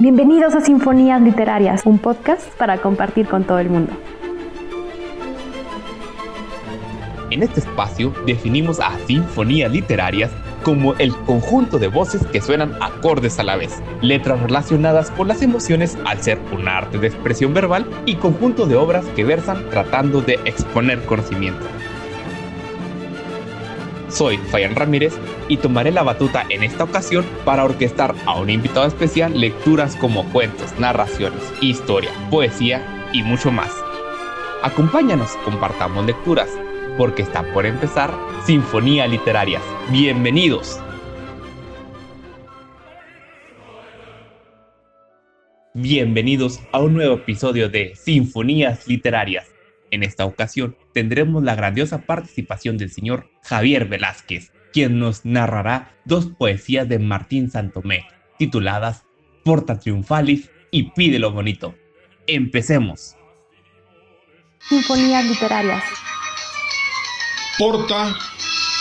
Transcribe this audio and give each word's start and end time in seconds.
Bienvenidos 0.00 0.54
a 0.54 0.60
Sinfonías 0.60 1.20
Literarias, 1.20 1.84
un 1.84 1.98
podcast 1.98 2.46
para 2.56 2.80
compartir 2.80 3.26
con 3.26 3.42
todo 3.42 3.58
el 3.58 3.68
mundo. 3.68 3.92
En 7.32 7.42
este 7.42 7.58
espacio 7.58 8.14
definimos 8.24 8.78
a 8.78 8.96
Sinfonías 9.08 9.72
Literarias 9.72 10.30
como 10.62 10.94
el 10.94 11.16
conjunto 11.16 11.80
de 11.80 11.88
voces 11.88 12.24
que 12.28 12.40
suenan 12.40 12.76
acordes 12.80 13.40
a 13.40 13.42
la 13.42 13.56
vez, 13.56 13.82
letras 14.00 14.40
relacionadas 14.40 15.10
con 15.10 15.26
las 15.26 15.42
emociones 15.42 15.98
al 16.04 16.22
ser 16.22 16.38
un 16.52 16.68
arte 16.68 16.98
de 16.98 17.08
expresión 17.08 17.52
verbal 17.52 17.84
y 18.06 18.14
conjunto 18.14 18.66
de 18.66 18.76
obras 18.76 19.04
que 19.16 19.24
versan 19.24 19.68
tratando 19.68 20.20
de 20.20 20.34
exponer 20.44 21.04
conocimiento. 21.06 21.66
Soy 24.08 24.38
Fayan 24.38 24.74
Ramírez 24.74 25.12
y 25.48 25.58
tomaré 25.58 25.90
la 25.90 26.02
batuta 26.02 26.46
en 26.48 26.62
esta 26.62 26.84
ocasión 26.84 27.26
para 27.44 27.64
orquestar 27.64 28.14
a 28.24 28.38
un 28.38 28.48
invitado 28.48 28.86
especial 28.86 29.38
lecturas 29.38 29.96
como 29.96 30.24
cuentos, 30.30 30.72
narraciones, 30.78 31.42
historia, 31.60 32.10
poesía 32.30 33.10
y 33.12 33.22
mucho 33.22 33.50
más. 33.50 33.70
Acompáñanos, 34.62 35.36
compartamos 35.44 36.06
lecturas, 36.06 36.48
porque 36.96 37.22
está 37.22 37.42
por 37.52 37.66
empezar 37.66 38.12
Sinfonía 38.46 39.06
Literarias. 39.06 39.62
Bienvenidos. 39.90 40.80
Bienvenidos 45.74 46.60
a 46.72 46.80
un 46.80 46.94
nuevo 46.94 47.16
episodio 47.16 47.68
de 47.68 47.94
Sinfonías 47.94 48.88
Literarias. 48.88 49.46
En 49.90 50.02
esta 50.02 50.24
ocasión 50.24 50.76
tendremos 50.98 51.44
la 51.44 51.54
grandiosa 51.54 52.06
participación 52.06 52.76
del 52.76 52.90
señor 52.90 53.30
Javier 53.44 53.84
Velázquez, 53.84 54.50
quien 54.72 54.98
nos 54.98 55.24
narrará 55.24 55.94
dos 56.04 56.26
poesías 56.26 56.88
de 56.88 56.98
Martín 56.98 57.52
Santomé, 57.52 58.08
tituladas 58.36 59.04
Porta 59.44 59.78
Triunfalis 59.78 60.50
y 60.72 60.90
Pide 60.90 61.20
lo 61.20 61.30
Bonito. 61.30 61.76
Empecemos. 62.26 63.14
Sinfonías 64.68 65.24
literarias. 65.24 65.84
Porta 67.58 68.18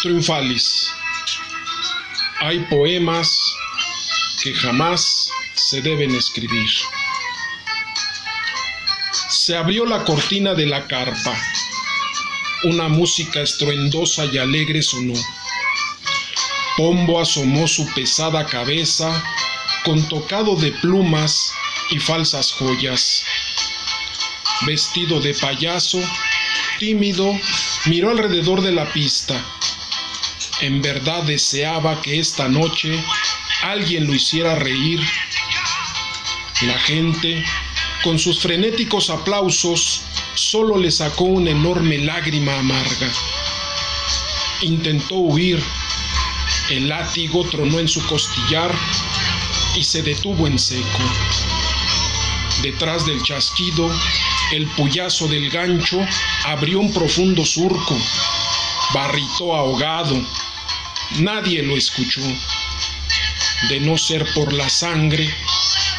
Triunfalis. 0.01 0.91
Hay 2.39 2.65
poemas 2.67 3.29
que 4.41 4.55
jamás 4.55 5.29
se 5.53 5.83
deben 5.83 6.15
escribir. 6.15 6.67
Se 9.29 9.55
abrió 9.55 9.85
la 9.85 10.03
cortina 10.03 10.55
de 10.55 10.65
la 10.65 10.87
carpa. 10.87 11.37
Una 12.63 12.87
música 12.87 13.41
estruendosa 13.41 14.25
y 14.25 14.39
alegre 14.39 14.81
sonó. 14.81 15.13
Pombo 16.75 17.21
asomó 17.21 17.67
su 17.67 17.87
pesada 17.93 18.45
cabeza 18.47 19.23
con 19.85 20.07
tocado 20.09 20.55
de 20.55 20.71
plumas 20.71 21.53
y 21.91 21.99
falsas 21.99 22.51
joyas. 22.51 23.23
Vestido 24.65 25.19
de 25.19 25.35
payaso, 25.35 25.99
tímido, 26.79 27.31
miró 27.85 28.09
alrededor 28.09 28.61
de 28.61 28.71
la 28.71 28.91
pista. 28.91 29.39
En 30.61 30.81
verdad 30.81 31.23
deseaba 31.23 32.01
que 32.01 32.19
esta 32.19 32.49
noche 32.49 33.03
alguien 33.61 34.07
lo 34.07 34.15
hiciera 34.15 34.55
reír. 34.55 34.99
La 36.61 36.79
gente 36.79 37.45
con 38.03 38.17
sus 38.17 38.39
frenéticos 38.39 39.11
aplausos, 39.11 40.01
solo 40.37 40.77
le 40.77 40.91
sacó 40.91 41.23
una 41.23 41.51
enorme 41.51 41.97
lágrima 41.97 42.57
amarga. 42.59 43.11
Intentó 44.61 45.15
huir, 45.15 45.61
el 46.69 46.89
látigo 46.89 47.43
tronó 47.49 47.79
en 47.79 47.87
su 47.87 48.05
costillar 48.05 48.71
y 49.75 49.83
se 49.83 50.03
detuvo 50.03 50.47
en 50.47 50.59
seco. 50.59 50.99
Detrás 52.61 53.05
del 53.05 53.21
chasquido, 53.23 53.91
el 54.51 54.67
puyazo 54.67 55.27
del 55.27 55.49
gancho 55.49 55.99
abrió 56.45 56.79
un 56.79 56.93
profundo 56.93 57.43
surco, 57.43 57.97
barritó 58.93 59.55
ahogado. 59.55 60.21
Nadie 61.19 61.63
lo 61.63 61.75
escuchó. 61.75 62.21
De 63.69 63.79
no 63.79 63.97
ser 63.97 64.25
por 64.35 64.53
la 64.53 64.69
sangre, 64.69 65.33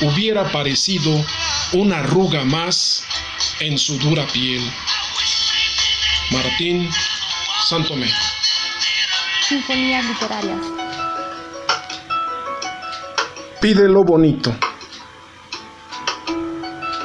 hubiera 0.00 0.50
parecido 0.52 1.24
una 1.72 1.98
arruga 1.98 2.44
más 2.44 3.04
en 3.60 3.76
su 3.76 3.98
dura 3.98 4.26
piel. 4.32 4.62
Martín 6.30 6.88
Santomé. 7.68 8.08
Sinfonías 9.48 10.04
literarias. 10.04 10.60
Pídelo 13.60 14.04
bonito. 14.04 14.54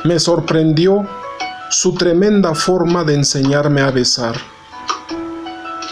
Me 0.03 0.19
sorprendió 0.19 1.07
su 1.71 1.95
tremenda 1.95 2.53
forma 2.53 3.03
de 3.03 3.15
enseñarme 3.15 3.81
a 3.81 3.89
besar. 3.89 4.39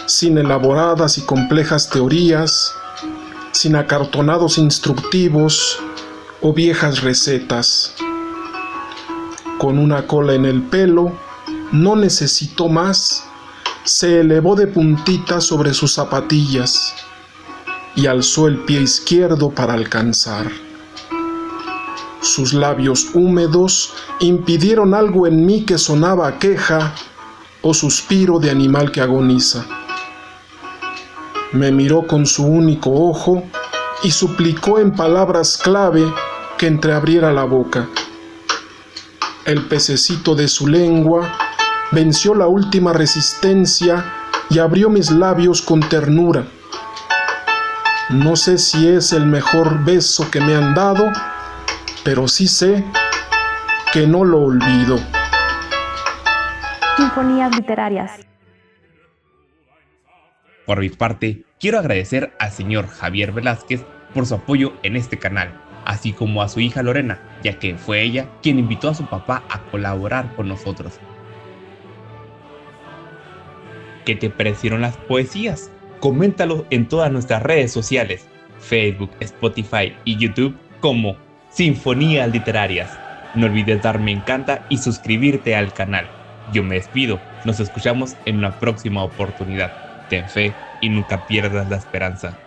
Sin 0.06 0.38
elaboradas 0.38 1.18
y 1.18 1.22
complejas 1.22 1.88
teorías, 1.90 2.74
sin 3.52 3.74
acartonados 3.74 4.58
instructivos 4.58 5.78
o 6.40 6.52
viejas 6.52 7.00
recetas 7.02 7.94
con 9.62 9.78
una 9.78 10.08
cola 10.08 10.34
en 10.34 10.44
el 10.44 10.60
pelo, 10.60 11.12
no 11.70 11.94
necesitó 11.94 12.68
más, 12.68 13.22
se 13.84 14.18
elevó 14.18 14.56
de 14.56 14.66
puntita 14.66 15.40
sobre 15.40 15.72
sus 15.72 15.94
zapatillas 15.94 16.92
y 17.94 18.08
alzó 18.08 18.48
el 18.48 18.64
pie 18.64 18.80
izquierdo 18.80 19.50
para 19.50 19.74
alcanzar. 19.74 20.50
Sus 22.20 22.54
labios 22.54 23.10
húmedos 23.14 23.94
impidieron 24.18 24.94
algo 24.94 25.28
en 25.28 25.46
mí 25.46 25.64
que 25.64 25.78
sonaba 25.78 26.40
queja 26.40 26.92
o 27.60 27.72
suspiro 27.72 28.40
de 28.40 28.50
animal 28.50 28.90
que 28.90 29.00
agoniza. 29.00 29.64
Me 31.52 31.70
miró 31.70 32.04
con 32.08 32.26
su 32.26 32.44
único 32.44 32.90
ojo 32.90 33.44
y 34.02 34.10
suplicó 34.10 34.80
en 34.80 34.90
palabras 34.90 35.56
clave 35.56 36.02
que 36.58 36.66
entreabriera 36.66 37.32
la 37.32 37.44
boca 37.44 37.88
el 39.44 39.66
pececito 39.66 40.34
de 40.34 40.48
su 40.48 40.68
lengua 40.68 41.36
venció 41.90 42.34
la 42.34 42.46
última 42.46 42.92
resistencia 42.92 44.04
y 44.50 44.58
abrió 44.58 44.88
mis 44.88 45.10
labios 45.10 45.62
con 45.62 45.80
ternura. 45.80 46.46
No 48.10 48.36
sé 48.36 48.58
si 48.58 48.88
es 48.88 49.12
el 49.12 49.26
mejor 49.26 49.84
beso 49.84 50.30
que 50.30 50.40
me 50.40 50.54
han 50.54 50.74
dado, 50.74 51.10
pero 52.04 52.28
sí 52.28 52.46
sé 52.46 52.84
que 53.92 54.06
no 54.06 54.24
lo 54.24 54.42
olvido. 54.42 54.98
Sinfonías 56.96 57.54
literarias. 57.56 58.12
Por 60.66 60.80
mi 60.80 60.90
parte, 60.90 61.44
quiero 61.58 61.78
agradecer 61.78 62.34
al 62.38 62.52
señor 62.52 62.86
Javier 62.86 63.32
Velázquez 63.32 63.84
por 64.14 64.26
su 64.26 64.34
apoyo 64.34 64.74
en 64.82 64.96
este 64.96 65.18
canal 65.18 65.71
así 65.84 66.12
como 66.12 66.42
a 66.42 66.48
su 66.48 66.60
hija 66.60 66.82
Lorena, 66.82 67.20
ya 67.42 67.58
que 67.58 67.76
fue 67.76 68.02
ella 68.02 68.28
quien 68.42 68.58
invitó 68.58 68.88
a 68.88 68.94
su 68.94 69.06
papá 69.06 69.44
a 69.48 69.60
colaborar 69.70 70.34
con 70.34 70.48
nosotros. 70.48 71.00
¿Qué 74.04 74.16
te 74.16 74.30
parecieron 74.30 74.80
las 74.80 74.96
poesías? 74.96 75.70
Coméntalo 76.00 76.66
en 76.70 76.88
todas 76.88 77.12
nuestras 77.12 77.42
redes 77.42 77.72
sociales, 77.72 78.26
Facebook, 78.58 79.10
Spotify 79.20 79.94
y 80.04 80.16
YouTube 80.16 80.56
como 80.80 81.16
Sinfonías 81.50 82.30
Literarias. 82.30 82.98
No 83.34 83.46
olvides 83.46 83.82
darme 83.82 84.10
encanta 84.10 84.66
y 84.68 84.78
suscribirte 84.78 85.54
al 85.54 85.72
canal. 85.72 86.10
Yo 86.52 86.64
me 86.64 86.74
despido, 86.74 87.20
nos 87.44 87.60
escuchamos 87.60 88.16
en 88.24 88.38
una 88.38 88.58
próxima 88.58 89.04
oportunidad. 89.04 89.72
Ten 90.08 90.28
fe 90.28 90.54
y 90.80 90.88
nunca 90.88 91.26
pierdas 91.26 91.68
la 91.68 91.76
esperanza. 91.76 92.38